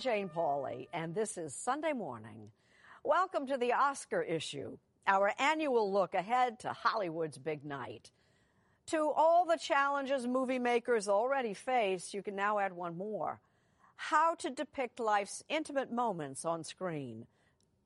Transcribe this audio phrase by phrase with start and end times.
[0.00, 2.50] Jane Pauley, and this is Sunday Morning.
[3.04, 8.10] Welcome to the Oscar issue, our annual look ahead to Hollywood's big night.
[8.86, 13.42] To all the challenges movie makers already face, you can now add one more
[13.96, 17.26] how to depict life's intimate moments on screen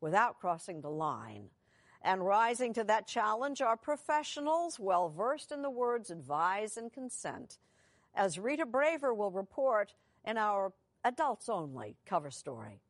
[0.00, 1.48] without crossing the line.
[2.00, 7.58] And rising to that challenge are professionals well versed in the words advise and consent.
[8.14, 10.72] As Rita Braver will report in our
[11.04, 12.81] adults only cover story.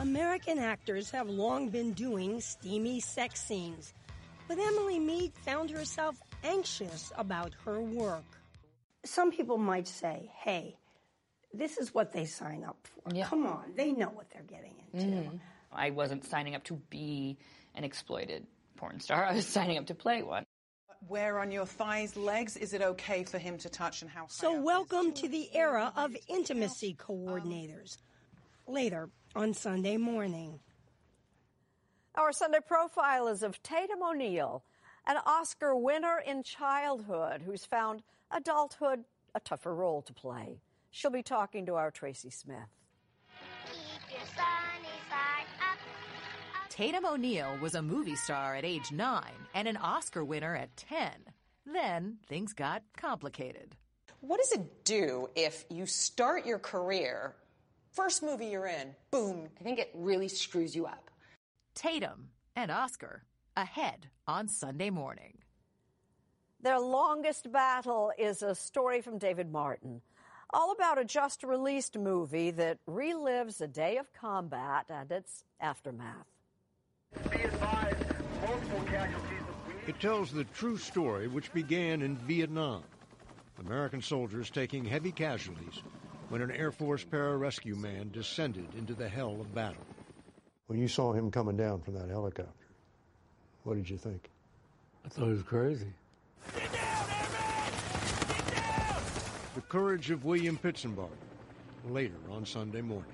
[0.00, 3.94] American actors have long been doing steamy sex scenes,
[4.48, 8.24] but Emily Meade found herself anxious about her work.
[9.04, 10.76] Some people might say, hey,
[11.52, 13.14] this is what they sign up for.
[13.14, 13.26] Yeah.
[13.26, 15.06] Come on, they know what they're getting into.
[15.06, 15.36] Mm-hmm.
[15.72, 17.38] I wasn't signing up to be
[17.74, 18.46] an exploited
[18.76, 19.24] porn star.
[19.30, 20.45] I was signing up to play one.
[21.08, 24.60] Where on your thighs, legs, is it okay for him to touch and how So,
[24.60, 27.98] welcome to the era of intimacy coordinators.
[28.66, 30.58] Later on Sunday morning.
[32.16, 34.64] Our Sunday profile is of Tatum O'Neal,
[35.06, 39.04] an Oscar winner in childhood who's found adulthood
[39.34, 40.60] a tougher role to play.
[40.90, 42.70] She'll be talking to our Tracy Smith.
[46.76, 51.08] Tatum O'Neal was a movie star at age nine and an Oscar winner at 10.
[51.64, 53.74] Then things got complicated.
[54.20, 57.34] What does it do if you start your career,
[57.92, 59.48] first movie you're in, boom?
[59.58, 61.10] I think it really screws you up.
[61.74, 63.22] Tatum and Oscar
[63.56, 65.38] ahead on Sunday morning.
[66.60, 70.02] Their longest battle is a story from David Martin,
[70.50, 76.35] all about a just released movie that relives a day of combat and its aftermath.
[79.86, 82.82] It tells the true story which began in Vietnam.
[83.60, 85.82] American soldiers taking heavy casualties
[86.28, 89.82] when an Air Force pararescue man descended into the hell of battle.
[90.66, 92.66] When you saw him coming down from that helicopter,
[93.62, 94.28] what did you think?
[95.04, 95.86] I thought he was crazy.
[96.52, 97.08] Get down,
[98.28, 99.02] Get down!
[99.54, 101.10] The courage of William Pitsenbarger,
[101.88, 103.06] later on Sunday morning.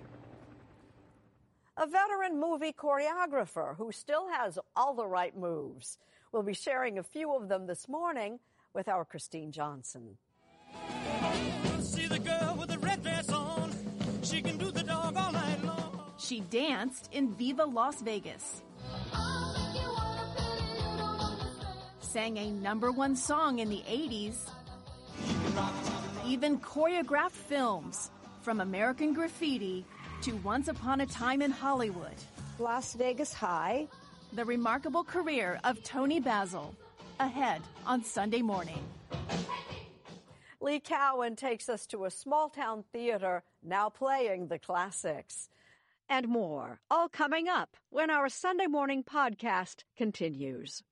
[1.79, 5.97] A veteran movie choreographer who still has all the right moves.
[6.31, 8.41] We'll be sharing a few of them this morning
[8.75, 10.19] with our Christine Johnson.
[11.81, 13.73] See the girl with the red dress on.
[14.23, 16.13] She can do the dog all night long.
[16.19, 18.63] She danced in Viva Las Vegas.
[22.01, 24.51] Sang a number one song in the 80s.
[26.27, 28.11] Even choreographed films
[28.43, 29.87] from American Graffiti
[30.23, 32.15] to Once Upon a Time in Hollywood.
[32.61, 33.89] Las Vegas High.
[34.33, 36.77] The remarkable career of Toni Basil.
[37.19, 38.79] Ahead on Sunday morning.
[40.61, 45.49] Lee Cowan takes us to a small town theater now playing the classics.
[46.09, 50.85] And more, all coming up when our Sunday morning podcast continues.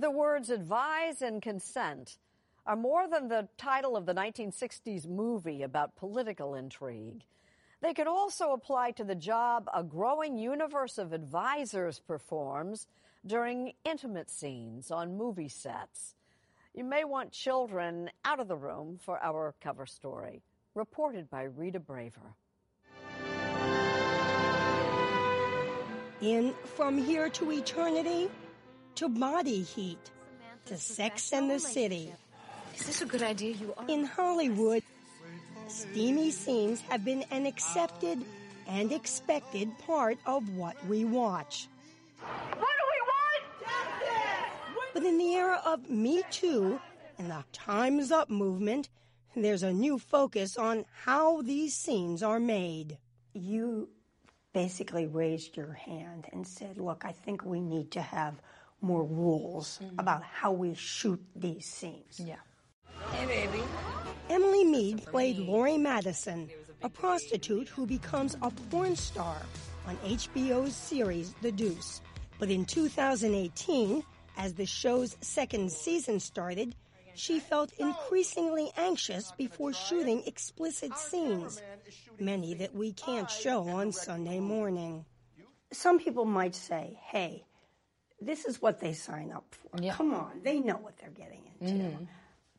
[0.00, 2.16] The words advise and consent
[2.64, 7.22] are more than the title of the 1960s movie about political intrigue.
[7.82, 12.86] They could also apply to the job a growing universe of advisors performs
[13.26, 16.14] during intimate scenes on movie sets.
[16.72, 20.40] You may want children out of the room for our cover story,
[20.74, 22.36] reported by Rita Braver.
[26.22, 28.30] In From Here to Eternity,
[28.96, 30.10] to Body Heat,
[30.66, 32.12] to Sex and the City.
[32.76, 33.54] Is this a good idea?
[33.54, 33.84] You are.
[33.88, 34.82] In Hollywood,
[35.68, 38.24] steamy scenes have been an accepted
[38.68, 41.68] and expected part of what we watch.
[42.20, 43.42] What do we want?
[43.60, 44.90] Justice!
[44.94, 46.80] But in the era of Me Too
[47.18, 48.88] and the Time's Up movement,
[49.36, 52.98] there's a new focus on how these scenes are made.
[53.32, 53.88] You
[54.52, 58.40] basically raised your hand and said, Look, I think we need to have
[58.82, 59.98] more rules mm-hmm.
[59.98, 62.20] about how we shoot these scenes.
[62.20, 62.36] Yeah.
[63.12, 63.62] Hey, baby.
[64.28, 66.48] Emily Meade played Lori Madison,
[66.82, 69.36] a prostitute who becomes a porn star
[69.86, 72.00] on HBO's series The Deuce.
[72.38, 74.02] But in 2018,
[74.36, 76.74] as the show's second season started,
[77.14, 81.60] she felt increasingly anxious before shooting explicit scenes,
[82.18, 85.04] many that we can't show on Sunday morning.
[85.72, 87.44] Some people might say, hey,
[88.20, 89.82] this is what they sign up for.
[89.82, 89.94] Yeah.
[89.94, 91.84] Come on, they know what they're getting into.
[91.84, 92.04] Mm-hmm.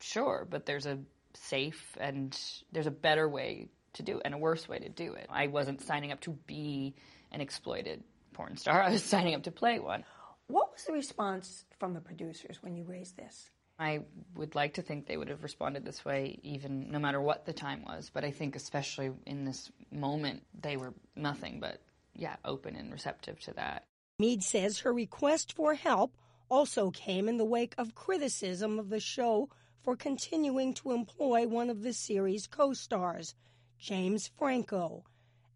[0.00, 0.98] Sure, but there's a
[1.34, 2.38] safe and
[2.72, 5.26] there's a better way to do it and a worse way to do it.
[5.30, 6.94] I wasn't signing up to be
[7.30, 8.82] an exploited porn star.
[8.82, 10.04] I was signing up to play one.
[10.48, 13.48] What was the response from the producers when you raised this?
[13.78, 14.00] I
[14.34, 17.52] would like to think they would have responded this way even no matter what the
[17.52, 21.80] time was, but I think especially in this moment they were nothing but
[22.14, 23.86] yeah, open and receptive to that.
[24.22, 26.16] Meade says her request for help
[26.48, 29.48] also came in the wake of criticism of the show
[29.82, 33.34] for continuing to employ one of the series' co stars,
[33.80, 35.02] James Franco,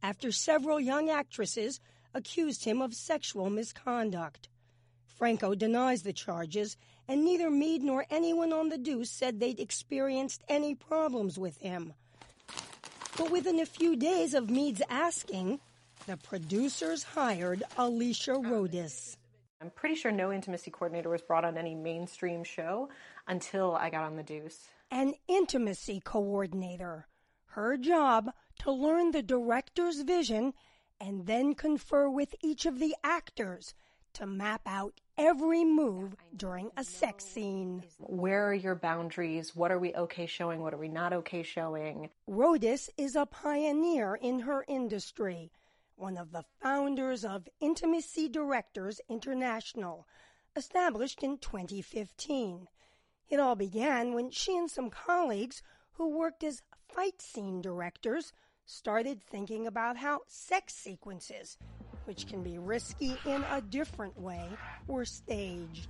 [0.02, 1.78] after several young actresses
[2.12, 4.48] accused him of sexual misconduct.
[5.04, 6.76] Franco denies the charges,
[7.06, 11.94] and neither Meade nor anyone on the Deuce said they'd experienced any problems with him.
[13.16, 15.60] But within a few days of Meade's asking,
[16.06, 19.16] the producers hired Alicia Rodis.
[19.60, 22.90] I'm pretty sure no intimacy coordinator was brought on any mainstream show
[23.26, 24.68] until I got on The Deuce.
[24.92, 27.08] An intimacy coordinator.
[27.46, 30.54] Her job to learn the director's vision
[31.00, 33.74] and then confer with each of the actors
[34.12, 37.82] to map out every move during a sex scene.
[37.98, 39.56] Where are your boundaries?
[39.56, 40.60] What are we okay showing?
[40.60, 42.10] What are we not okay showing?
[42.28, 45.50] Rodis is a pioneer in her industry
[45.96, 50.06] one of the founders of Intimacy Directors International,
[50.54, 52.68] established in 2015.
[53.28, 55.62] It all began when she and some colleagues
[55.92, 58.32] who worked as fight scene directors
[58.66, 61.56] started thinking about how sex sequences,
[62.04, 64.48] which can be risky in a different way,
[64.86, 65.88] were staged.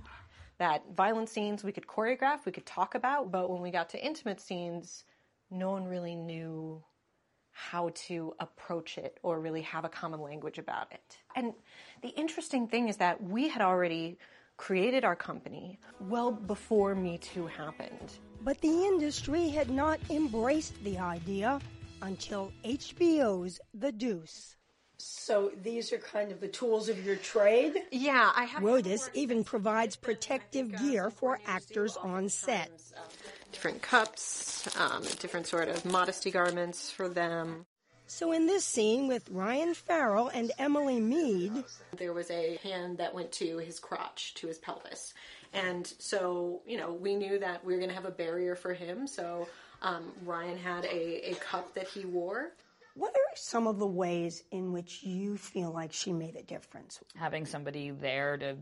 [0.57, 4.03] That violent scenes we could choreograph, we could talk about, but when we got to
[4.03, 5.03] intimate scenes,
[5.51, 6.83] no one really knew
[7.57, 11.17] how to approach it or really have a common language about it.
[11.35, 11.53] And
[12.03, 14.19] the interesting thing is that we had already
[14.57, 18.19] created our company well before Me Too happened.
[18.41, 21.59] But the industry had not embraced the idea
[22.03, 24.55] until HBO's The Deuce.
[24.99, 27.83] So these are kind of the tools of your trade?
[27.91, 28.61] Yeah, I have.
[28.61, 32.69] Rodis even provides protective gear for actors on set.
[33.51, 37.65] Different cups, um, different sort of modesty garments for them.
[38.09, 41.63] So in this scene with Ryan Farrell and Emily Meade,
[41.97, 45.13] there was a hand that went to his crotch, to his pelvis.
[45.53, 48.73] And so, you know, we knew that we were going to have a barrier for
[48.73, 49.07] him.
[49.07, 49.47] So
[49.81, 52.53] um, Ryan had a, a cup that he wore.
[52.95, 56.99] What are some of the ways in which you feel like she made a difference?
[57.15, 58.57] Having somebody there to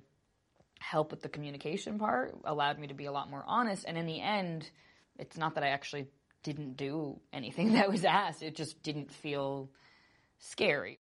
[0.90, 3.86] help with the communication part allowed me to be a lot more honest.
[3.88, 4.70] And in the end,
[5.18, 6.08] it's not that I actually
[6.44, 9.70] didn't do anything that was asked, it just didn't feel
[10.40, 11.00] scary.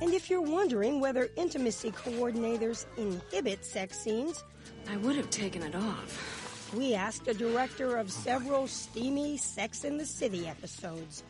[0.00, 4.44] And if you're wondering whether intimacy coordinators inhibit sex scenes,
[4.88, 6.72] I would have taken it off.
[6.76, 11.24] We asked a director of several steamy Sex in the City episodes,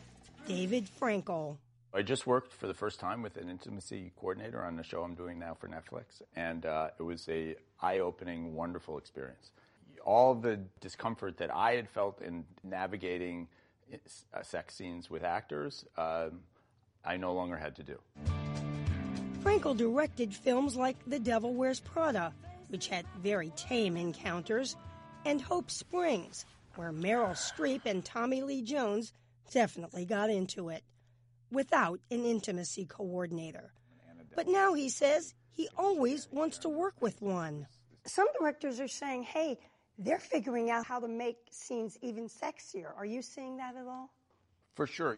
[0.45, 1.57] David Frankel.
[1.91, 5.15] I just worked for the first time with an intimacy coordinator on the show I'm
[5.15, 9.49] doing now for Netflix, and uh, it was a eye-opening, wonderful experience.
[10.05, 13.47] All the discomfort that I had felt in navigating
[13.91, 16.29] uh, sex scenes with actors, uh,
[17.03, 17.97] I no longer had to do.
[19.41, 22.33] Frankel directed films like The Devil Wears Prada,
[22.67, 24.75] which had very tame encounters,
[25.25, 29.11] and Hope Springs, where Meryl Streep and Tommy Lee Jones
[29.51, 30.83] definitely got into it
[31.51, 33.73] without an intimacy coordinator.
[34.35, 37.67] But now he says he always wants to work with one.
[38.05, 39.57] Some directors are saying, hey,
[39.97, 42.95] they're figuring out how to make scenes even sexier.
[42.97, 44.09] Are you seeing that at all?
[44.75, 45.17] For sure.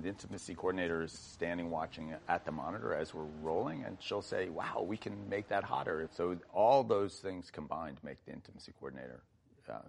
[0.00, 4.48] The intimacy coordinator is standing watching at the monitor as we're rolling, and she'll say,
[4.48, 6.08] Wow, we can make that hotter.
[6.14, 9.22] So, all those things combined make the intimacy coordinator
[9.68, 9.80] uh,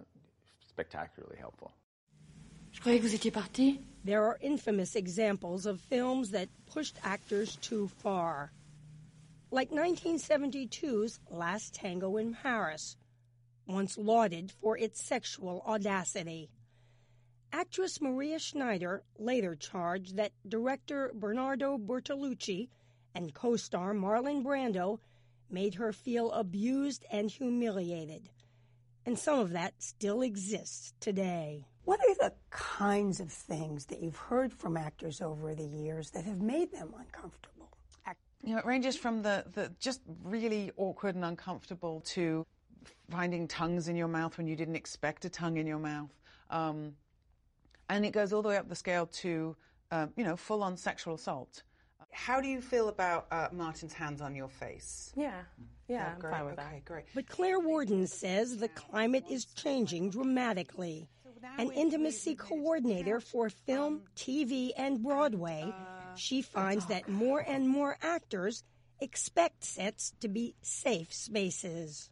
[0.68, 1.72] spectacularly helpful.
[2.74, 3.80] Je croyais que vous étiez parti.
[4.04, 8.50] There are infamous examples of films that pushed actors too far.
[9.52, 12.96] Like 1972's Last Tango in Paris,
[13.66, 16.50] once lauded for its sexual audacity.
[17.52, 22.68] Actress Maria Schneider later charged that director Bernardo Bertolucci
[23.14, 24.98] and co star Marlon Brando
[25.48, 28.28] made her feel abused and humiliated
[29.06, 31.66] and some of that still exists today.
[31.84, 36.24] What are the kinds of things that you've heard from actors over the years that
[36.24, 37.50] have made them uncomfortable?
[38.42, 42.46] You know, it ranges from the, the just really awkward and uncomfortable to
[43.10, 46.10] finding tongues in your mouth when you didn't expect a tongue in your mouth.
[46.50, 46.92] Um,
[47.88, 49.56] and it goes all the way up the scale to,
[49.90, 51.62] um, you know, full on sexual assault.
[52.12, 55.12] How do you feel about uh, Martin's hands on your face?
[55.16, 55.40] Yeah,
[55.88, 56.30] yeah, I'm great.
[56.32, 56.84] fine with okay, that.
[56.84, 57.04] great.
[57.14, 61.08] But Claire Warden says the climate is changing dramatically.
[61.58, 65.72] An intimacy coordinator for film, TV, and Broadway,
[66.16, 68.64] she finds that more and more actors
[69.00, 72.10] expect sets to be safe spaces.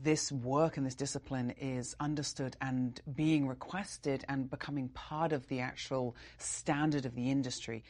[0.00, 5.60] This work and this discipline is understood and being requested and becoming part of the
[5.60, 7.82] actual standard of the industry.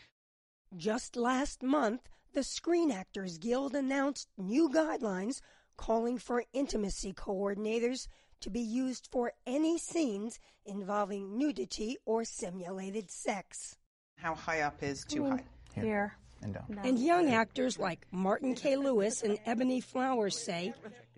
[0.76, 5.40] Just last month, the Screen Actors Guild announced new guidelines
[5.76, 8.09] calling for intimacy coordinators
[8.40, 13.76] to be used for any scenes involving nudity or simulated sex.
[14.16, 15.45] How high up is too Mm, high?
[15.75, 16.16] Here.
[16.42, 16.78] And down.
[16.85, 18.76] And young actors like Martin K.
[18.76, 20.73] Lewis and Ebony Flowers say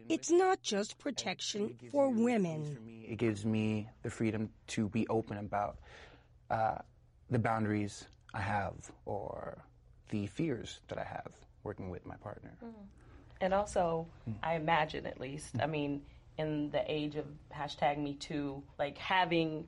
[0.09, 2.79] it's not just protection for women.
[3.07, 5.79] It gives me the freedom to be open about
[6.51, 6.79] uh,
[7.31, 8.75] the boundaries I have
[9.05, 9.63] or
[10.09, 11.33] the fears that I have
[11.65, 12.57] working with my partner.
[13.43, 14.07] And also,
[14.43, 16.03] I imagine at least, I mean,
[16.41, 19.67] in the age of hashtag Me Too, like having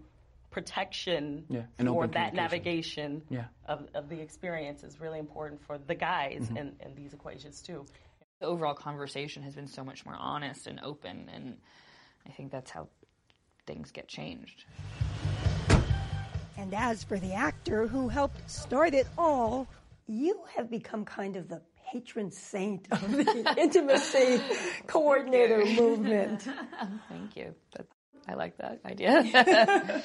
[0.50, 3.46] protection Yeah, for that navigation Yeah.
[3.66, 6.56] of, of the experience is really important for the guys Mhm.
[6.56, 7.86] in, in these equations too.
[8.40, 11.58] The overall conversation has been so much more honest and open, and
[12.26, 12.88] I think that's how
[13.66, 14.64] things get changed.
[16.56, 19.68] And as for the actor who helped start it all,
[20.06, 21.62] you have become kind of the
[21.92, 24.40] patron saint of the intimacy
[24.86, 26.42] coordinator movement.
[27.08, 27.54] Thank you.
[27.76, 27.86] That,
[28.26, 30.02] I like that idea.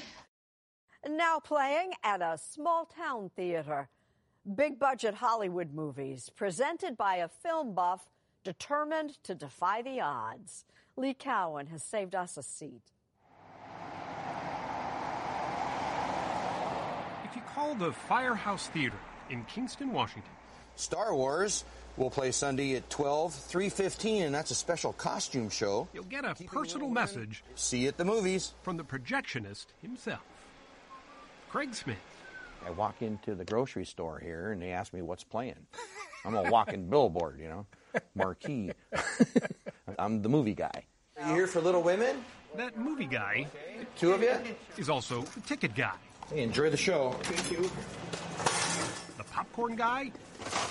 [1.08, 3.88] Now playing at a small town theater.
[4.56, 8.10] Big budget Hollywood movies presented by a film buff
[8.44, 10.66] determined to defy the odds.
[10.98, 12.82] Lee Cowan has saved us a seat.
[17.24, 20.32] If you call the Firehouse Theater in Kingston, Washington,
[20.78, 21.64] Star Wars
[21.98, 25.88] will play Sunday at 12, 3.15, and that's a special costume show.
[25.94, 28.54] you'll get a personal message See you at the movies.
[28.62, 30.22] from the projectionist himself,
[31.50, 31.98] Craig Smith.
[32.66, 35.56] I walk into the grocery store here and they ask me what's playing.
[36.26, 37.66] I'm a walking billboard, you know,
[38.16, 38.72] marquee.
[40.00, 40.84] I'm the movie guy.
[41.20, 42.18] Are you here for Little Women?
[42.56, 43.48] That movie guy
[43.98, 44.36] Two of you?
[44.78, 45.94] is also the ticket guy,
[46.30, 47.12] Hey, enjoy the show.
[47.24, 47.70] Thank you.
[49.18, 50.12] the popcorn guy,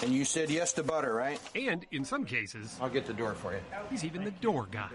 [0.02, 1.40] And you said yes to butter, right?
[1.54, 3.60] and in some cases, I'll get the door for you.
[3.90, 4.90] he's even the door guy.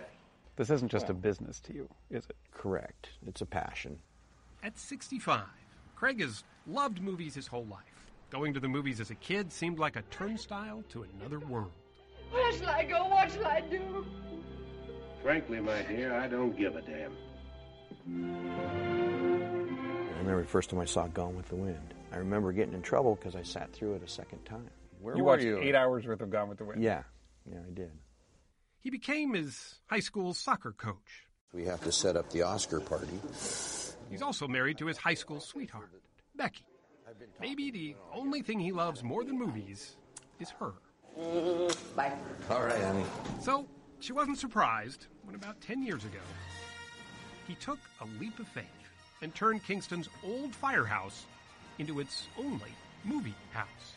[0.55, 2.35] This isn't just a business to you, is it?
[2.51, 3.09] Correct.
[3.25, 3.97] It's a passion.
[4.63, 5.41] At 65,
[5.95, 7.79] Craig has loved movies his whole life.
[8.29, 11.71] Going to the movies as a kid seemed like a turnstile to another world.
[12.29, 13.07] Where shall I go?
[13.07, 14.05] What shall I do?
[15.23, 17.11] Frankly, my dear, I don't give a damn.
[20.13, 21.93] I remember the first time I saw Gone with the Wind.
[22.11, 24.69] I remember getting in trouble because I sat through it a second time.
[25.01, 25.59] Where you were watched you?
[25.59, 26.81] eight hours worth of Gone with the Wind.
[26.83, 27.03] Yeah,
[27.45, 27.91] yeah, I did.
[28.79, 31.27] He became his high school soccer coach.
[31.53, 33.19] We have to set up the Oscar party.
[34.09, 35.89] He's also married to his high school sweetheart,
[36.35, 36.65] Becky.
[37.39, 39.97] Maybe the only thing he loves more than movies
[40.39, 40.73] is her.
[41.95, 42.13] Bye.
[42.49, 43.03] All right, honey.
[43.41, 43.67] So
[43.99, 46.19] she wasn't surprised when about 10 years ago,
[47.47, 48.65] he took a leap of faith
[49.21, 51.25] and turned Kingston's old firehouse
[51.79, 52.71] into its only
[53.03, 53.95] movie house.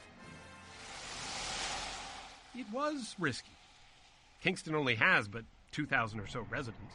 [2.56, 3.50] It was risky.
[4.42, 6.94] Kingston only has but 2,000 or so residents.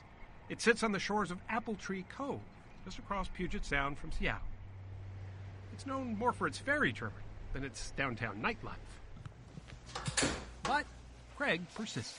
[0.49, 2.39] It sits on the shores of Apple Tree Cove,
[2.85, 4.41] just across Puget Sound from Seattle.
[5.73, 7.19] It's known more for its ferry terminal
[7.53, 8.75] than its downtown nightlife.
[10.63, 10.85] But
[11.35, 12.17] Craig persists.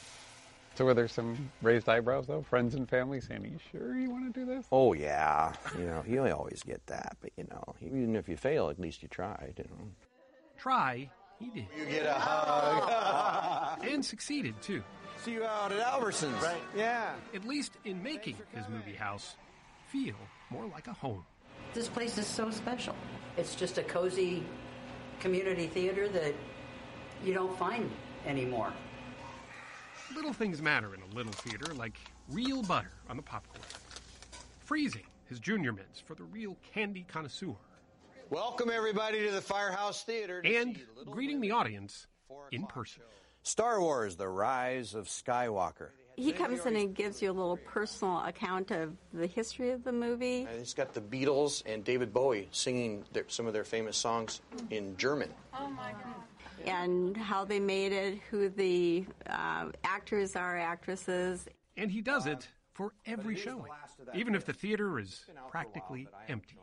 [0.76, 2.42] So were there some raised eyebrows though?
[2.42, 5.85] Friends and family saying, "Are you sure you want to do this?" Oh yeah, you
[5.85, 9.09] know you always get that, but you know even if you fail, at least you
[9.09, 9.54] tried.
[9.59, 9.90] You know.
[10.56, 11.66] Try, he did.
[11.76, 13.85] You get a hug.
[13.88, 14.82] and succeeded, too.
[15.25, 16.40] See you out at Albertsons.
[16.40, 16.61] Right.
[16.76, 17.12] Yeah.
[17.35, 19.37] At least in making his movie house
[19.88, 20.14] feel
[20.50, 21.25] more like a home.
[21.75, 22.94] This place is so special.
[23.37, 24.44] It's just a cozy
[25.20, 26.35] community theater that
[27.25, 27.90] you don't find
[28.26, 28.73] anymore.
[30.14, 31.99] Little things matter in a little theater, like
[32.30, 33.62] real butter on the popcorn.
[34.65, 37.54] Freezing his junior mints for the real candy connoisseur.
[38.30, 40.40] Welcome everybody to the Firehouse Theater.
[40.45, 42.06] And greeting the audience
[42.52, 43.02] in person.
[43.43, 45.88] Star Wars: The Rise of Skywalker.
[46.14, 49.90] He comes in and gives you a little personal account of the history of the
[49.90, 50.43] movie.
[50.43, 54.40] And it's got the Beatles and David Bowie singing their, some of their famous songs
[54.71, 55.34] in German.
[55.58, 56.73] Oh my goodness.
[56.73, 61.49] And how they made it, who the uh, actors are, actresses.
[61.76, 63.73] And he does it for every showing,
[64.14, 66.56] even if the theater is practically empty.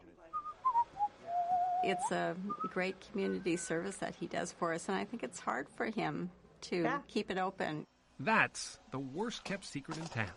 [1.87, 2.35] It's a
[2.73, 6.29] great community service that he does for us, and I think it's hard for him
[6.61, 6.99] to Yeah.
[7.07, 7.85] keep it open.
[8.19, 10.31] That's the worst kept secret in town.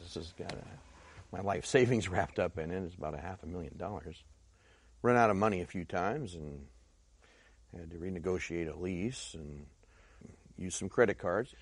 [0.00, 0.64] This has got a,
[1.30, 2.82] my life savings wrapped up in it.
[2.84, 4.22] It's about a half a million dollars.
[5.02, 6.66] Run out of money a few times and
[7.76, 9.66] had to renegotiate a lease and
[10.56, 11.54] use some credit cards.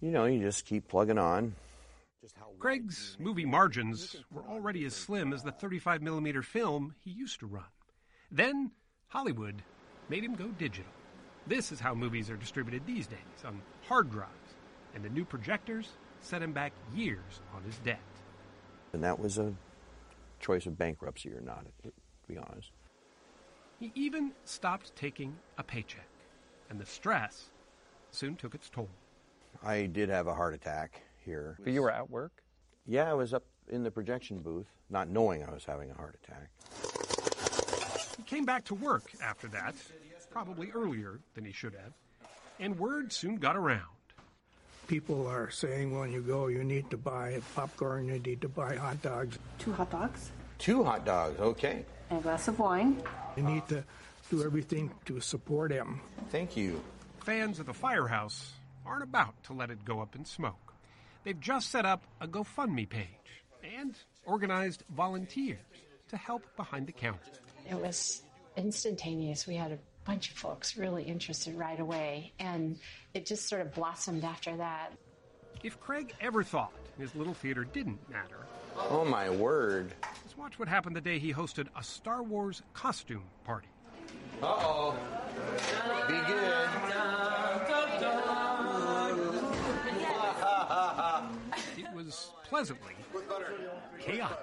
[0.00, 1.54] You know, you just keep plugging on.
[2.58, 7.46] Craig's movie margins were already as slim as the 35 millimeter film he used to
[7.46, 7.64] run.
[8.30, 8.70] Then
[9.08, 9.62] Hollywood
[10.08, 10.92] made him go digital.
[11.46, 14.54] This is how movies are distributed these days on hard drives,
[14.94, 15.88] and the new projectors
[16.20, 17.98] set him back years on his debt.
[18.92, 19.52] And that was a
[20.38, 21.92] choice of bankruptcy or not, to
[22.28, 22.70] be honest.
[23.80, 26.08] He even stopped taking a paycheck,
[26.70, 27.50] and the stress
[28.12, 28.88] soon took its toll.
[29.64, 31.56] I did have a heart attack here.
[31.62, 32.32] But you were at work.
[32.86, 36.16] Yeah, I was up in the projection booth, not knowing I was having a heart
[36.22, 36.50] attack.
[38.16, 39.74] He came back to work after that,
[40.30, 41.92] probably earlier than he should have,
[42.58, 43.80] and word soon got around.
[44.88, 48.76] People are saying when you go, you need to buy popcorn, you need to buy
[48.76, 49.38] hot dogs.
[49.58, 51.84] Two hot dogs Two hot dogs, okay.
[52.10, 53.02] and a glass of wine.
[53.36, 53.82] You need to
[54.30, 56.00] do everything to support him.
[56.30, 56.80] Thank you.
[57.20, 58.52] Fans of the firehouse
[58.86, 60.71] aren't about to let it go up in smoke.
[61.24, 63.06] They've just set up a GoFundMe page
[63.78, 65.58] and organized volunteers
[66.08, 67.20] to help behind the counter.
[67.70, 68.22] It was
[68.56, 69.46] instantaneous.
[69.46, 72.78] We had a bunch of folks really interested right away, and
[73.14, 74.92] it just sort of blossomed after that.
[75.62, 79.92] If Craig ever thought his little theater didn't matter, Oh my word.
[80.24, 83.68] just watch what happened the day he hosted a Star Wars costume party.
[84.42, 84.96] Uh oh.
[86.08, 87.31] Be It
[92.12, 92.94] was pleasantly
[93.98, 94.38] chaotic.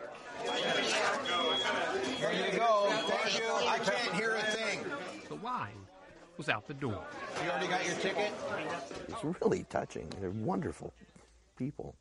[2.20, 2.88] There you go.
[2.90, 3.46] Thank you.
[3.68, 4.80] I can't hear a thing.
[5.28, 5.86] The wine
[6.38, 7.04] was out the door.
[7.44, 8.32] You already got your ticket?
[9.08, 10.12] It's really touching.
[10.20, 10.94] They're wonderful
[11.58, 11.94] people.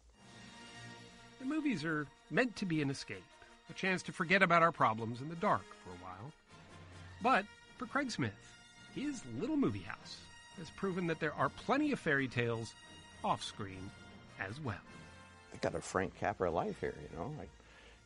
[1.38, 3.24] The movies are meant to be an escape,
[3.68, 6.32] a chance to forget about our problems in the dark for a while.
[7.22, 7.44] But
[7.76, 8.32] for Craig Smith,
[8.94, 10.16] his little movie house
[10.56, 12.72] has proven that there are plenty of fairy tales
[13.22, 13.90] off screen
[14.40, 14.76] as well.
[15.58, 17.34] I got a Frank Capra life here, you know.
[17.40, 17.46] I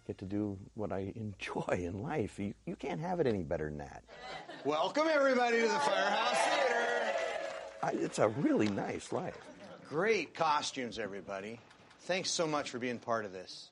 [0.06, 2.38] get to do what I enjoy in life.
[2.38, 4.02] You, you can't have it any better than that.
[4.64, 7.14] Welcome, everybody, to the Firehouse Theater.
[7.82, 9.36] I, it's a really nice life.
[9.86, 11.60] Great costumes, everybody.
[12.02, 13.68] Thanks so much for being part of this.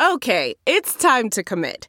[0.00, 1.88] Okay, it's time to commit.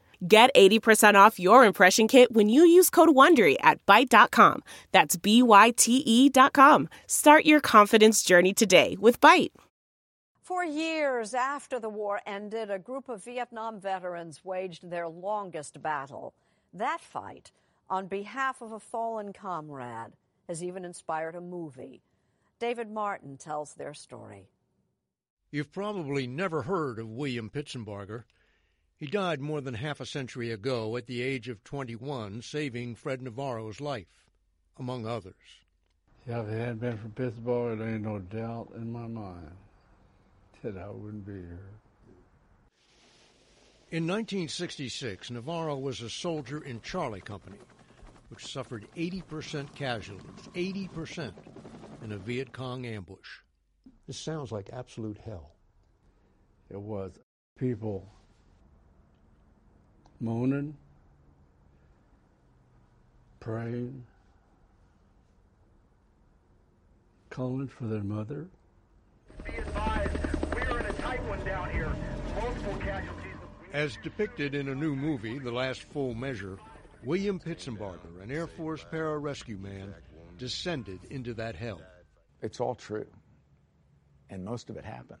[0.27, 4.61] Get 80% off your impression kit when you use code WONDERY at Byte.com.
[4.91, 6.89] That's B-Y-T-E dot com.
[7.07, 9.51] Start your confidence journey today with Byte.
[10.43, 16.35] For years after the war ended, a group of Vietnam veterans waged their longest battle.
[16.71, 17.51] That fight,
[17.89, 20.13] on behalf of a fallen comrade,
[20.47, 22.03] has even inspired a movie.
[22.59, 24.49] David Martin tells their story.
[25.49, 28.25] You've probably never heard of William Pitsenbarger.
[29.01, 33.19] He died more than half a century ago at the age of 21, saving Fred
[33.19, 34.27] Navarro's life,
[34.77, 35.33] among others.
[36.27, 39.57] Yeah, if it hadn't been for Pittsburgh, there ain't no doubt in my mind
[40.61, 41.79] that I wouldn't be here.
[43.89, 47.61] In 1966, Navarro was a soldier in Charlie Company,
[48.29, 51.33] which suffered 80% casualties, 80%
[52.03, 53.39] in a Viet Cong ambush.
[54.05, 55.55] This sounds like absolute hell.
[56.69, 57.13] It was.
[57.57, 58.20] People
[60.21, 60.77] moaning,
[63.39, 64.05] praying,
[67.29, 68.47] calling for their mother.
[69.43, 70.11] Be advised,
[70.53, 71.91] we're in a tight one down here.
[72.39, 73.31] Multiple casualties.
[73.73, 76.59] As depicted in a new movie, The Last Full Measure,
[77.03, 79.93] William Pitsenbarger, an Air Force pararescue man,
[80.37, 81.81] descended into that hell.
[82.41, 83.07] It's all true.
[84.29, 85.19] And most of it happened.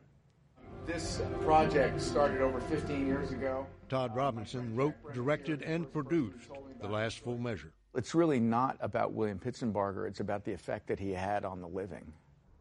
[0.93, 3.65] This project started over 15 years ago.
[3.87, 6.49] Todd Robinson wrote, directed, and produced
[6.81, 7.71] The Last Full Measure.
[7.95, 11.67] It's really not about William Pitsenbarger, it's about the effect that he had on the
[11.67, 12.11] living.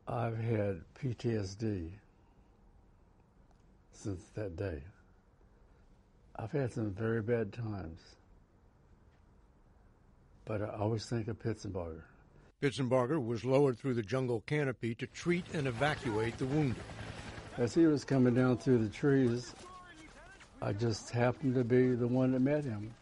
[0.07, 1.90] I've had PTSD
[3.90, 4.81] since that day.
[6.37, 8.01] I've had some very bad times,
[10.45, 12.03] but I always think of Pitsenbarger.
[12.62, 16.85] Pitsenbarger was lowered through the jungle canopy to treat and evacuate the wounded.
[17.59, 19.55] As he was coming down through the trees,
[20.63, 22.95] I just happened to be the one that met him.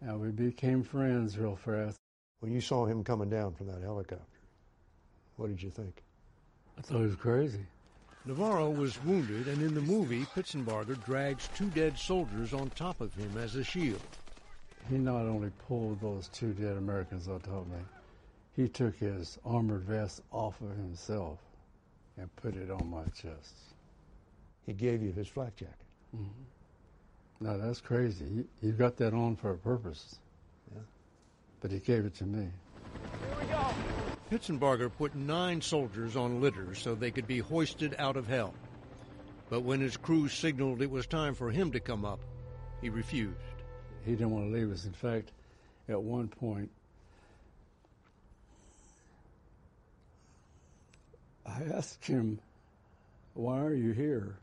[0.00, 1.96] And we became friends real fast.
[2.40, 4.24] When you saw him coming down from that helicopter,
[5.36, 6.02] what did you think?
[6.78, 7.60] I thought he was crazy.
[8.24, 13.14] Navarro was wounded, and in the movie, Pitsenbarger drags two dead soldiers on top of
[13.14, 14.00] him as a shield.
[14.90, 17.78] He not only pulled those two dead Americans on top of me,
[18.56, 21.38] he took his armored vest off of himself
[22.18, 23.54] and put it on my chest.
[24.64, 25.74] He gave you his flak jacket.
[26.14, 27.46] Mm-hmm.
[27.46, 28.24] Now that's crazy.
[28.24, 30.18] You, he got that on for a purpose.
[30.74, 30.80] Yeah.
[31.60, 32.48] But he gave it to me.
[32.48, 33.66] Here we go.
[34.30, 38.54] Pitsenbarger put nine soldiers on litters so they could be hoisted out of hell.
[39.48, 42.18] But when his crew signaled it was time for him to come up,
[42.80, 43.36] he refused.
[44.04, 44.84] He didn't want to leave us.
[44.84, 45.30] In fact,
[45.88, 46.70] at one point,
[51.46, 52.40] I asked him,
[53.34, 54.38] Why are you here?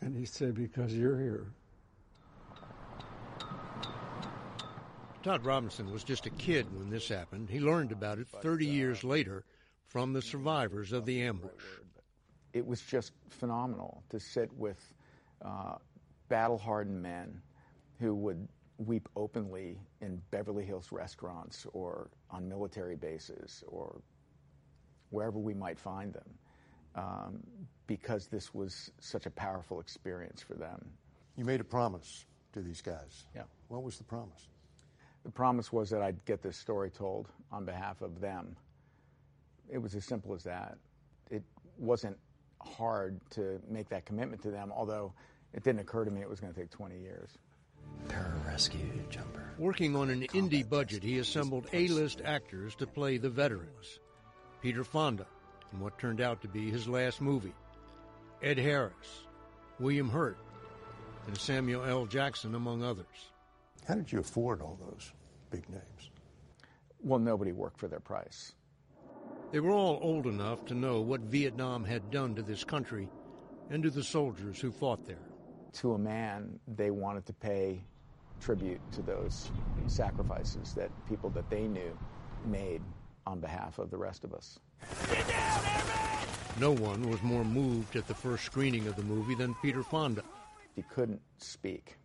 [0.00, 1.46] And he said, Because you're here.
[5.22, 7.50] Todd Robinson was just a kid when this happened.
[7.50, 9.44] He learned about it 30 years later
[9.86, 11.50] from the survivors of the ambush.
[12.52, 14.78] It was just phenomenal to sit with
[15.42, 15.74] uh,
[16.28, 17.42] battle hardened men
[17.98, 18.48] who would
[18.78, 24.00] weep openly in Beverly Hills restaurants or on military bases or
[25.10, 26.38] wherever we might find them
[26.94, 27.40] um,
[27.86, 30.84] because this was such a powerful experience for them.
[31.36, 33.26] You made a promise to these guys.
[33.34, 33.42] Yeah.
[33.68, 34.48] What was the promise?
[35.24, 38.56] The promise was that I'd get this story told on behalf of them.
[39.68, 40.78] It was as simple as that.
[41.30, 41.42] It
[41.76, 42.16] wasn't
[42.62, 45.12] hard to make that commitment to them, although
[45.52, 47.38] it didn't occur to me it was going to take 20 years.
[48.08, 49.52] Pararescue jumper.
[49.58, 53.98] Working on an indie budget, he assembled A-list actors to play the veterans.
[54.62, 55.26] Peter Fonda
[55.72, 57.54] in what turned out to be his last movie,
[58.42, 59.24] Ed Harris,
[59.78, 60.38] William Hurt,
[61.26, 62.06] and Samuel L.
[62.06, 63.06] Jackson, among others.
[63.86, 65.12] How did you afford all those
[65.50, 66.10] big names?
[67.02, 68.54] Well, nobody worked for their price.
[69.52, 73.08] They were all old enough to know what Vietnam had done to this country
[73.70, 75.16] and to the soldiers who fought there.
[75.74, 77.80] To a man, they wanted to pay
[78.40, 79.50] tribute to those
[79.86, 81.96] sacrifices that people that they knew
[82.46, 82.82] made
[83.26, 84.58] on behalf of the rest of us.
[86.58, 90.22] No one was more moved at the first screening of the movie than Peter Fonda.
[90.74, 91.96] He couldn't speak.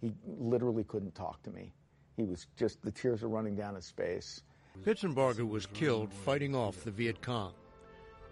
[0.00, 1.72] He literally couldn't talk to me.
[2.16, 4.42] He was just, the tears were running down his face.
[4.84, 7.52] Pitsenbarger was killed fighting off the Viet Cong.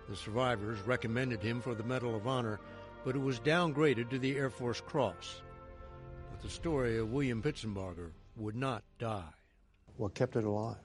[0.08, 2.58] The survivors recommended him for the Medal of Honor,
[3.04, 5.42] but it was downgraded to the Air Force Cross.
[6.30, 9.32] But the story of William Pitsenbarger would not die.
[9.96, 10.76] What kept it alive?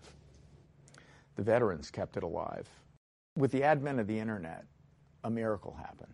[1.35, 2.67] The veterans kept it alive.
[3.35, 4.65] With the advent of the internet,
[5.23, 6.13] a miracle happened.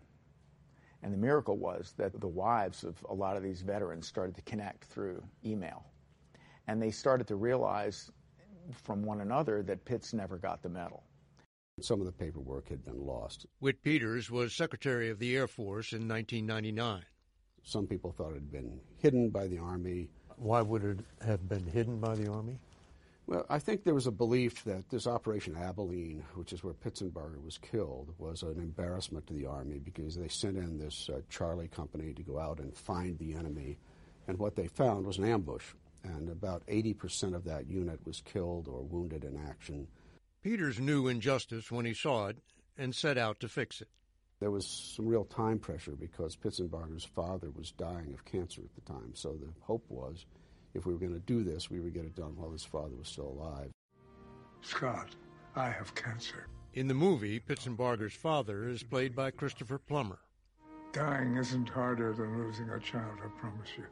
[1.02, 4.42] And the miracle was that the wives of a lot of these veterans started to
[4.42, 5.84] connect through email.
[6.66, 8.10] And they started to realize
[8.72, 11.02] from one another that Pitts never got the medal.
[11.80, 13.46] Some of the paperwork had been lost.
[13.58, 17.02] Whit Peters was Secretary of the Air Force in 1999.
[17.64, 20.08] Some people thought it had been hidden by the Army.
[20.36, 22.60] Why would it have been hidden by the Army?
[23.26, 27.42] Well, I think there was a belief that this Operation Abilene, which is where Pitsenbarger
[27.42, 31.68] was killed, was an embarrassment to the Army because they sent in this uh, Charlie
[31.68, 33.78] company to go out and find the enemy.
[34.28, 35.64] And what they found was an ambush.
[36.04, 39.88] And about 80% of that unit was killed or wounded in action.
[40.44, 42.36] Peters knew injustice when he saw it
[42.76, 43.88] and set out to fix it.
[44.40, 48.92] There was some real time pressure because Pitsenbarger's father was dying of cancer at the
[48.92, 49.12] time.
[49.14, 50.26] So the hope was
[50.74, 52.94] if we were going to do this, we would get it done while his father
[52.94, 53.70] was still alive.
[54.60, 55.16] Scott,
[55.56, 56.46] I have cancer.
[56.74, 60.18] In the movie, Pitsenbarger's father is played by Christopher Plummer.
[60.92, 63.84] Dying isn't harder than losing a child, I promise you.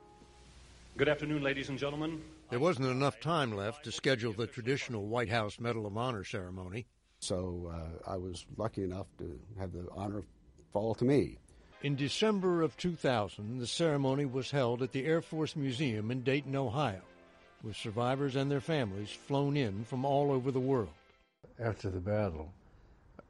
[0.99, 2.21] Good afternoon, ladies and gentlemen.
[2.53, 6.85] There wasn't enough time left to schedule the traditional White House Medal of Honor ceremony.
[7.19, 10.23] So uh, I was lucky enough to have the honor
[10.71, 11.39] fall to me.
[11.83, 16.55] In December of 2000, the ceremony was held at the Air Force Museum in Dayton,
[16.55, 17.01] Ohio,
[17.63, 20.93] with survivors and their families flown in from all over the world.
[21.59, 22.53] After the battle,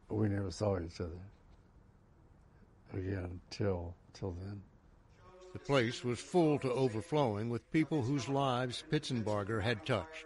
[0.09, 1.23] we never saw each other
[2.93, 4.61] again till till then.
[5.53, 10.25] The place was full to overflowing with people whose lives Pitsenbarger had touched.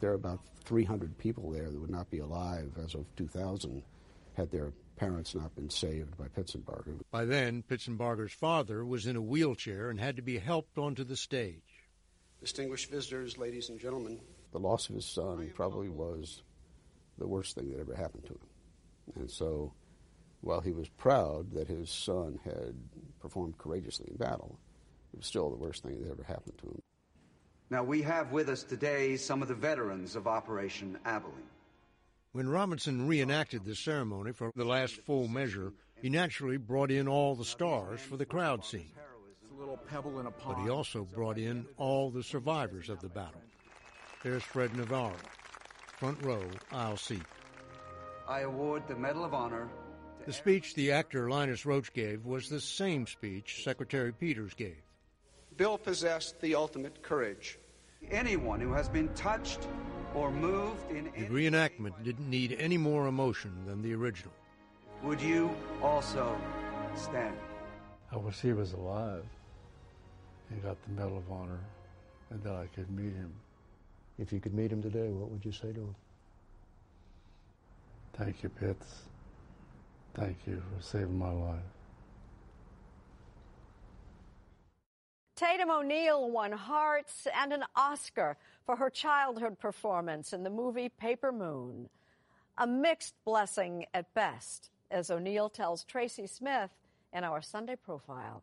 [0.00, 3.82] There are about 300 people there that would not be alive as of 2000
[4.34, 7.00] had their parents not been saved by Pitsenbarger.
[7.10, 11.16] By then, Pitsenbarger's father was in a wheelchair and had to be helped onto the
[11.16, 11.62] stage.
[12.40, 14.20] Distinguished visitors, ladies and gentlemen,
[14.52, 16.42] the loss of his son probably was
[17.18, 18.48] the worst thing that ever happened to him.
[19.16, 19.72] And so,
[20.42, 22.74] while he was proud that his son had
[23.20, 24.58] performed courageously in battle,
[25.12, 26.82] it was still the worst thing that ever happened to him.
[27.70, 31.48] Now, we have with us today some of the veterans of Operation Abilene.
[32.32, 37.34] When Robinson reenacted the ceremony for the last full measure, he naturally brought in all
[37.34, 38.90] the stars for the crowd scene.
[39.42, 40.56] It's a little pebble in a pond.
[40.56, 43.40] But he also brought in all the survivors of the battle.
[44.22, 45.16] There's Fred Navarro,
[45.98, 47.22] front row, aisle seat.
[48.28, 49.68] I award the Medal of Honor.
[50.24, 54.80] The speech the actor Linus Roache gave was the same speech Secretary Peters gave.
[55.56, 57.58] Bill possessed the ultimate courage.
[58.08, 59.66] Anyone who has been touched
[60.14, 64.32] or moved in The reenactment didn't need any more emotion than the original.
[65.02, 65.50] Would you
[65.82, 66.40] also
[66.94, 67.36] stand?
[68.12, 69.24] I wish he was alive
[70.50, 71.58] and got the Medal of Honor
[72.30, 73.32] and that I could meet him.
[74.18, 75.94] If you could meet him today, what would you say to him?
[78.12, 79.02] Thank you, Pitts.
[80.14, 81.62] Thank you for saving my life.
[85.36, 91.32] Tatum O'Neal won Hearts and an Oscar for her childhood performance in the movie Paper
[91.32, 91.88] Moon.
[92.58, 96.70] A mixed blessing at best, as O'Neal tells Tracy Smith
[97.12, 98.42] in our Sunday profile.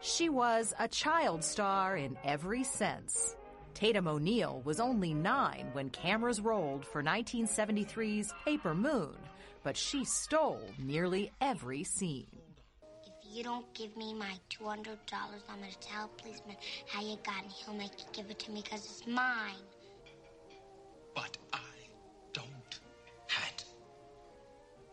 [0.00, 3.34] She was a child star in every sense.
[3.78, 9.14] Tatum O'Neal was only nine when cameras rolled for 1973's Paper Moon,
[9.62, 12.26] but she stole nearly every scene.
[13.06, 16.56] If you don't give me my $200, I'm going to tell a policeman
[16.88, 17.52] how you got it.
[17.52, 19.62] He'll make you give it to me because it's mine.
[21.14, 21.60] But I
[22.32, 22.80] don't
[23.28, 23.64] have it.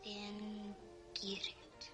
[0.03, 0.75] Then
[1.15, 1.89] get it.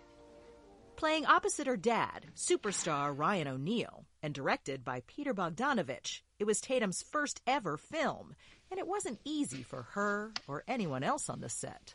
[0.98, 7.04] Playing opposite her dad, superstar Ryan O'Neal, and directed by Peter Bogdanovich, it was Tatum's
[7.04, 8.36] first ever film,
[8.72, 11.94] and it wasn't easy for her or anyone else on the set.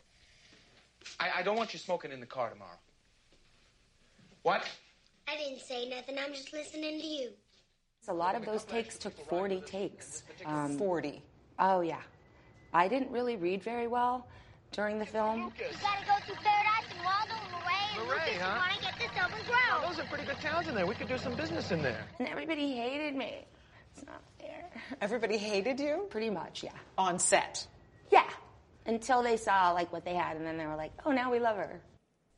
[1.19, 2.79] I, I don't want you smoking in the car tomorrow.
[4.43, 4.63] What?
[5.27, 6.15] I didn't say nothing.
[6.17, 7.29] I'm just listening to you.
[8.07, 10.23] A lot of those takes took 40 takes.
[10.45, 11.21] Um, 40.
[11.59, 11.99] Oh, yeah.
[12.73, 14.27] I didn't really read very well
[14.71, 15.51] during the film.
[15.57, 18.53] You gotta go through Paradise and Waldo and Luray and Luray, Lucas huh?
[18.53, 19.89] you want to get this open Oh, grow.
[19.89, 20.85] those are pretty good towns in there.
[20.87, 22.05] We could do some business in there.
[22.19, 23.43] And everybody hated me.
[23.97, 24.69] It's not fair.
[25.01, 26.05] Everybody hated you?
[26.09, 26.71] Pretty much, yeah.
[26.97, 27.67] On set.
[28.11, 28.29] Yeah.
[28.85, 31.39] Until they saw like what they had, and then they were like, "Oh, now we
[31.39, 31.81] love her."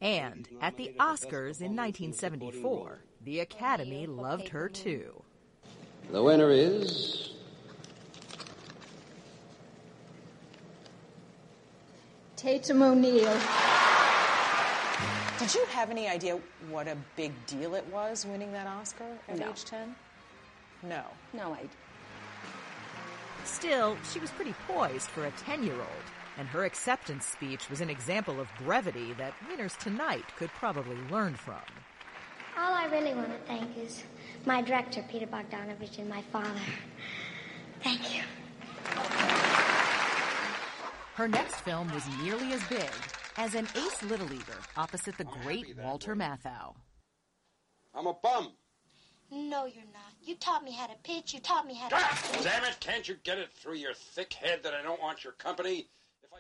[0.02, 5.24] And at the Oscars in 1974, the Academy loved her too.
[6.12, 7.34] The winner is.
[12.36, 13.38] Tatum O'Neal.
[15.38, 19.38] Did you have any idea what a big deal it was winning that Oscar at
[19.40, 19.50] No.
[19.50, 19.96] age 10?
[20.84, 21.04] No.
[21.34, 21.68] No, I.
[23.44, 26.06] Still, she was pretty poised for a 10 year old,
[26.38, 31.36] and her acceptance speech was an example of brevity that winners tonight could probably learn
[31.36, 31.62] from.
[32.58, 34.04] All I really want to thank is
[34.46, 36.60] my director, Peter Bogdanovich, and my father.
[37.82, 38.24] Thank you.
[41.16, 42.90] Her next film was nearly as big
[43.38, 46.76] as an ace Little Leaguer opposite the oh, great Walter Matthau.
[47.94, 48.54] I'm a bum.
[49.32, 50.09] No, you're not.
[50.22, 51.34] You taught me how to pitch.
[51.34, 51.96] You taught me how to.
[51.98, 55.02] Ah, God damn it, can't you get it through your thick head that I don't
[55.02, 55.88] want your company?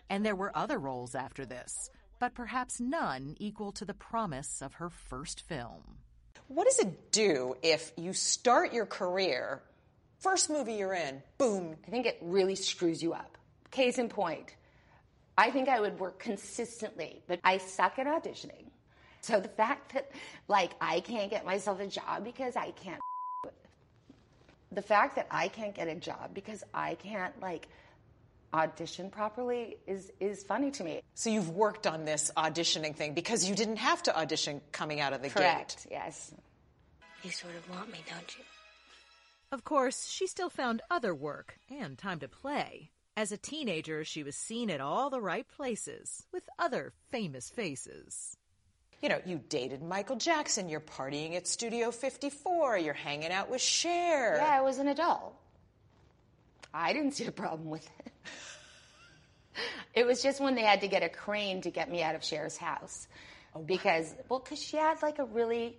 [0.09, 1.89] And there were other roles after this,
[2.19, 5.97] but perhaps none equal to the promise of her first film.
[6.47, 9.61] What does it do if you start your career,
[10.19, 11.75] first movie you're in, boom?
[11.87, 13.37] I think it really screws you up.
[13.71, 14.55] Case in point,
[15.37, 18.65] I think I would work consistently, but I suck at auditioning.
[19.21, 20.11] So the fact that,
[20.47, 22.99] like, I can't get myself a job because I can't.
[24.71, 27.67] The fact that I can't get a job because I can't, like,
[28.53, 31.01] audition properly is is funny to me.
[31.15, 35.13] So you've worked on this auditioning thing because you didn't have to audition coming out
[35.13, 35.83] of the Correct.
[35.83, 35.91] gate.
[35.91, 36.33] Yes.
[37.23, 38.43] You sort of want me, don't you?
[39.51, 42.91] Of course, she still found other work and time to play.
[43.17, 48.37] As a teenager, she was seen at all the right places with other famous faces.
[49.01, 53.61] You know, you dated Michael Jackson, you're partying at Studio 54, you're hanging out with
[53.61, 54.35] Cher.
[54.35, 55.35] Yeah, I was an adult.
[56.73, 58.11] I didn't see a problem with it.
[59.93, 62.21] It was just when they had to get a crane to get me out of
[62.21, 63.07] Cher's house.
[63.65, 65.77] because, well, because she had like a really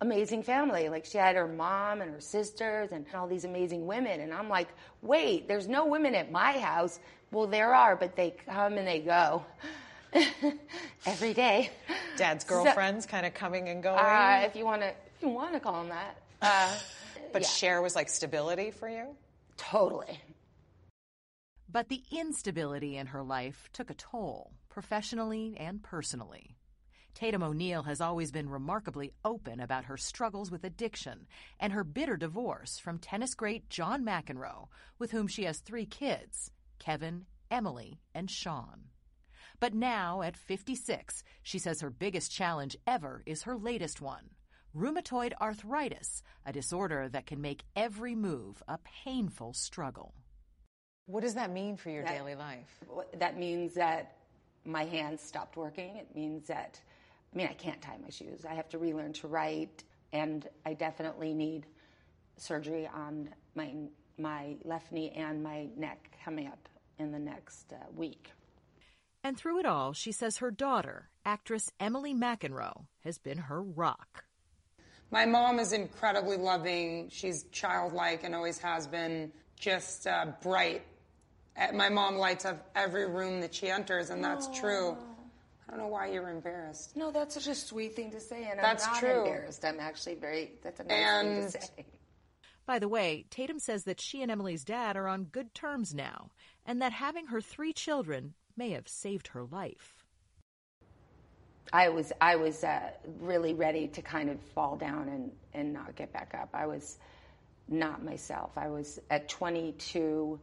[0.00, 0.88] amazing family.
[0.88, 4.20] Like she had her mom and her sisters and all these amazing women.
[4.20, 4.68] And I'm like,
[5.00, 6.98] wait, there's no women at my house.
[7.30, 9.44] Well, there are, but they come and they go
[11.06, 11.70] every day.
[12.16, 13.98] Dad's So- girlfriends kind of coming and going.
[13.98, 16.16] Uh, if you want to, if you want to call them that.
[16.40, 16.74] Uh,
[17.32, 17.48] but yeah.
[17.48, 19.06] Cher was like stability for you?
[19.56, 20.20] Totally.
[21.70, 26.56] But the instability in her life took a toll, professionally and personally.
[27.14, 31.26] Tatum O'Neal has always been remarkably open about her struggles with addiction
[31.60, 36.50] and her bitter divorce from tennis great John McEnroe, with whom she has three kids
[36.78, 38.84] Kevin, Emily, and Sean.
[39.62, 44.30] But now, at 56, she says her biggest challenge ever is her latest one
[44.74, 50.14] rheumatoid arthritis, a disorder that can make every move a painful struggle.
[51.06, 52.82] What does that mean for your That- daily life?
[53.14, 54.16] That means that
[54.64, 55.94] my hands stopped working.
[55.96, 56.80] It means that,
[57.32, 58.44] I mean, I can't tie my shoes.
[58.44, 61.68] I have to relearn to write, and I definitely need
[62.36, 63.72] surgery on my
[64.18, 68.32] my left knee and my neck coming up in the next uh, week.
[69.24, 74.24] And through it all, she says her daughter, actress Emily McEnroe, has been her rock.
[75.10, 77.08] My mom is incredibly loving.
[77.10, 79.32] She's childlike and always has been.
[79.58, 80.82] Just uh, bright.
[81.56, 84.96] Uh, My mom lights up every room that she enters, and that's true.
[85.68, 86.96] I don't know why you're embarrassed.
[86.96, 89.18] No, that's such a sweet thing to say, and That's I'm not true.
[89.24, 89.64] embarrassed.
[89.64, 90.52] I'm actually very.
[90.62, 91.86] That's a nice And- thing to say.
[92.66, 96.30] By the way, Tatum says that she and Emily's dad are on good terms now,
[96.64, 100.02] and that having her three children may have saved her life.
[101.72, 105.96] I was I was uh, really ready to kind of fall down and and not
[105.96, 106.50] get back up.
[106.52, 106.98] I was
[107.68, 108.50] not myself.
[108.56, 110.38] I was at 22,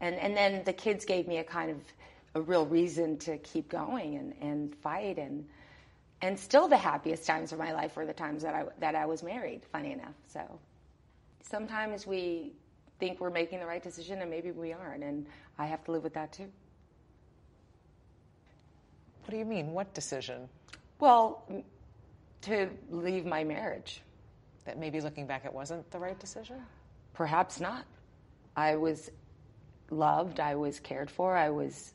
[0.00, 1.78] and and then the kids gave me a kind of
[2.34, 5.46] a real reason to keep going and and fight and
[6.20, 9.06] and still the happiest times of my life were the times that I that I
[9.06, 9.62] was married.
[9.72, 10.60] Funny enough, so
[11.42, 12.52] sometimes we
[13.00, 15.26] think we're making the right decision and maybe we aren't, and
[15.58, 16.50] I have to live with that too.
[19.28, 19.74] What do you mean?
[19.74, 20.48] What decision?
[21.00, 21.46] Well,
[22.40, 24.00] to leave my marriage.
[24.64, 26.56] That maybe looking back, it wasn't the right decision?
[27.12, 27.84] Perhaps not.
[28.56, 29.10] I was
[29.90, 31.92] loved, I was cared for, I was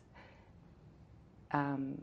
[1.50, 2.00] um,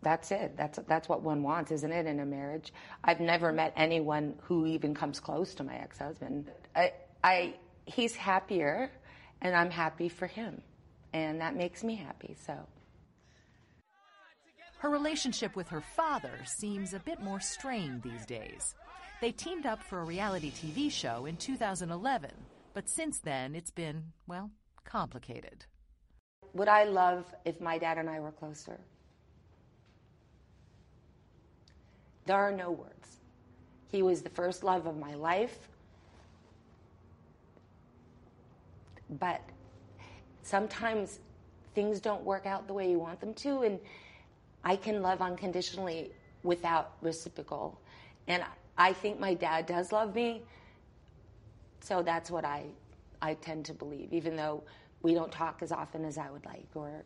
[0.00, 0.56] that's it.
[0.56, 2.72] That's that's what one wants, isn't it, in a marriage?
[3.04, 6.50] I've never met anyone who even comes close to my ex-husband.
[6.74, 8.90] I, I he's happier,
[9.42, 10.62] and I'm happy for him,
[11.16, 12.36] and that makes me happy.
[12.46, 12.54] So.
[14.78, 18.74] Her relationship with her father seems a bit more strained these days.
[19.22, 22.30] They teamed up for a reality TV show in 2011,
[22.74, 24.50] but since then it's been, well,
[24.84, 25.64] complicated.
[26.52, 28.78] Would I love if my dad and I were closer?
[32.26, 33.20] There are no words.
[33.88, 35.56] He was the first love of my life.
[39.08, 39.40] But
[40.46, 41.18] sometimes
[41.74, 43.80] things don't work out the way you want them to, and
[44.64, 47.78] I can love unconditionally without reciprocal.
[48.28, 48.44] And
[48.78, 50.42] I think my dad does love me.
[51.80, 52.64] So that's what I,
[53.20, 54.62] I tend to believe, even though
[55.02, 57.04] we don't talk as often as I would like or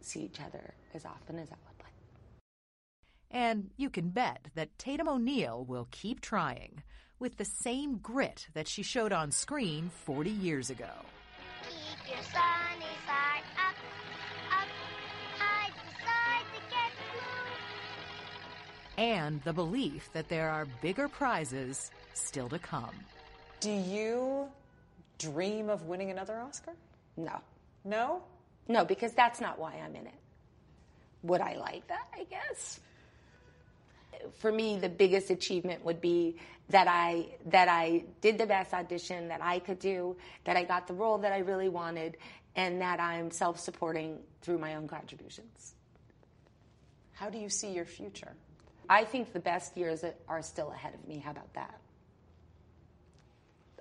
[0.00, 1.92] see each other as often as I would like.
[3.30, 6.82] And you can bet that Tatum O'Neal will keep trying
[7.18, 10.90] with the same grit that she showed on screen 40 years ago.
[12.10, 13.76] Keep your sunny side up,
[14.50, 14.68] up,
[15.38, 16.90] hide beside the get
[18.96, 19.04] blue.
[19.04, 22.94] And the belief that there are bigger prizes still to come.
[23.60, 24.48] Do you
[25.18, 26.72] dream of winning another Oscar?
[27.16, 27.40] No.
[27.84, 28.22] No?
[28.66, 30.20] No, because that's not why I'm in it.
[31.22, 32.08] Would I like that?
[32.12, 32.80] I guess.
[34.38, 36.36] For me, the biggest achievement would be
[36.70, 40.86] that I that I did the best audition that I could do, that I got
[40.86, 42.16] the role that I really wanted,
[42.56, 45.74] and that I'm self-supporting through my own contributions.
[47.12, 48.32] How do you see your future?
[48.88, 51.18] I think the best years are still ahead of me.
[51.18, 51.78] How about that?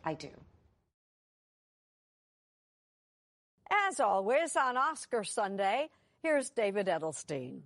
[0.04, 0.30] I do.
[3.72, 5.90] As always, on Oscar Sunday,
[6.22, 7.62] here's David Edelstein.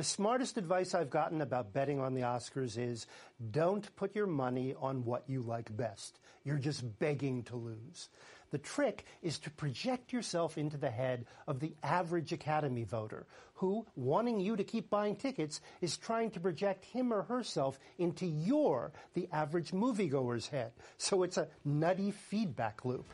[0.00, 3.06] The smartest advice I've gotten about betting on the Oscars is
[3.50, 6.20] don't put your money on what you like best.
[6.42, 8.08] You're just begging to lose.
[8.50, 13.84] The trick is to project yourself into the head of the average Academy voter who,
[13.94, 18.92] wanting you to keep buying tickets, is trying to project him or herself into your,
[19.12, 20.72] the average moviegoer's head.
[20.96, 23.12] So it's a nutty feedback loop.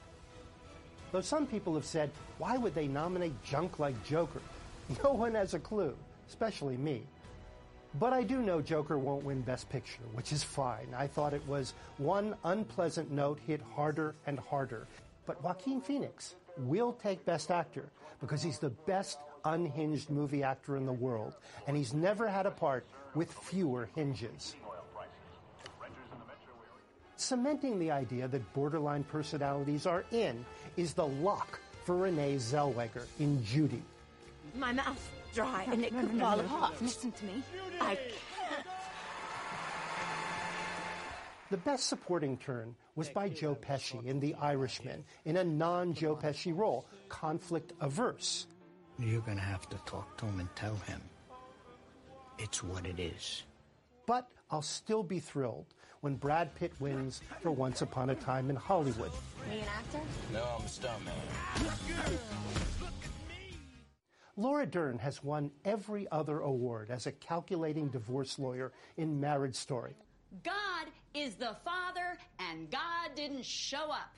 [1.11, 4.41] Though some people have said, why would they nominate junk like Joker?
[5.03, 5.97] No one has a clue,
[6.29, 7.03] especially me.
[7.99, 10.89] But I do know Joker won't win Best Picture, which is fine.
[10.97, 14.87] I thought it was one unpleasant note hit harder and harder.
[15.24, 17.89] But Joaquin Phoenix will take Best Actor
[18.20, 22.51] because he's the best unhinged movie actor in the world, and he's never had a
[22.51, 24.57] part with fewer hinges.
[27.16, 30.45] Cementing the idea that borderline personalities are in
[30.77, 33.83] is the lock for Renee Zellweger in Judy.
[34.59, 36.81] My mouth's dry and it could fall apart.
[36.81, 37.43] Listen to me.
[37.81, 38.67] I can't.
[41.51, 46.17] The best supporting turn was by Joe Pesci in The Irishman in a non Joe
[46.17, 48.47] Pesci role, conflict averse.
[48.99, 51.01] You're going to have to talk to him and tell him
[52.39, 53.45] it's what it is.
[54.07, 55.67] But I'll still be thrilled
[56.01, 59.11] when Brad Pitt wins for Once Upon a Time in Hollywood.
[59.11, 60.01] Are you an actor?
[60.33, 61.13] No, I'm a stuntman.
[64.39, 69.95] Laura Dern has won every other award as a calculating divorce lawyer in Marriage Story.
[70.43, 74.14] God is the Father, and God didn't show up.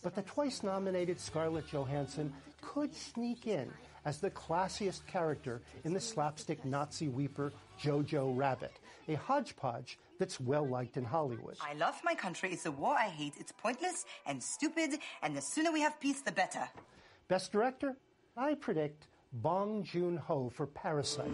[0.00, 3.68] But the twice nominated Scarlett Johansson could sneak in
[4.04, 7.52] as the classiest character in the slapstick Nazi weeper
[7.82, 8.78] Jojo Rabbit,
[9.08, 11.56] a hodgepodge that's well liked in Hollywood.
[11.60, 12.52] I love my country.
[12.52, 13.34] It's a war I hate.
[13.40, 16.68] It's pointless and stupid, and the sooner we have peace, the better.
[17.26, 17.96] Best director?
[18.36, 21.30] I predict Bong Joon Ho for Parasite.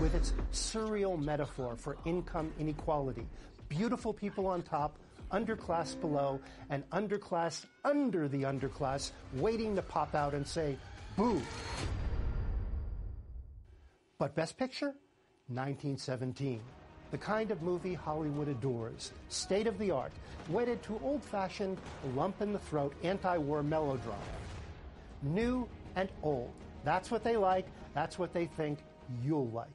[0.00, 3.26] With its surreal metaphor for income inequality,
[3.68, 4.98] beautiful people on top,
[5.32, 6.40] underclass below,
[6.70, 10.76] and underclass under the underclass waiting to pop out and say,
[11.16, 11.42] boo.
[14.18, 14.94] But Best Picture?
[15.48, 16.60] 1917.
[17.10, 19.12] The kind of movie Hollywood adores.
[19.28, 20.12] State of the art,
[20.48, 21.78] wedded to old fashioned,
[22.14, 24.16] lump in the throat anti war melodrama.
[25.22, 26.52] New and old.
[26.84, 27.66] That's what they like.
[27.94, 28.80] That's what they think
[29.22, 29.68] you'll like.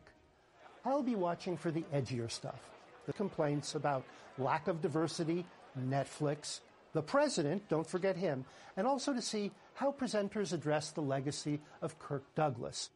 [0.85, 2.69] I'll be watching for the edgier stuff.
[3.05, 4.03] The complaints about
[4.37, 5.45] lack of diversity,
[5.79, 6.59] Netflix,
[6.93, 8.45] the president, don't forget him,
[8.75, 12.89] and also to see how presenters address the legacy of Kirk Douglas.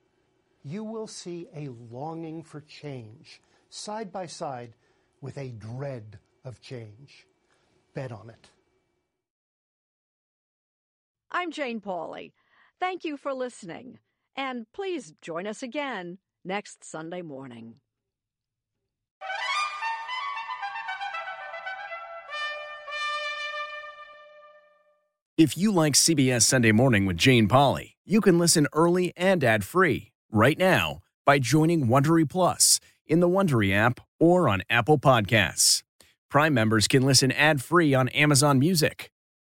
[0.63, 4.73] You will see a longing for change, side by side
[5.21, 7.27] with a dread of change.
[7.93, 8.49] Bet on it.
[11.31, 12.31] I'm Jane Pauley.
[12.81, 13.99] Thank you for listening.
[14.35, 17.75] And please join us again next Sunday morning.
[25.37, 30.11] If you like CBS Sunday Morning with Jane Pauley, you can listen early and ad-free
[30.31, 35.83] right now by joining Wondery Plus in the Wondery app or on Apple Podcasts.
[36.31, 39.11] Prime members can listen ad-free on Amazon Music.